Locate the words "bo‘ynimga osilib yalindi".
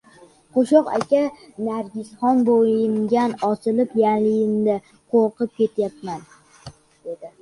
2.47-4.79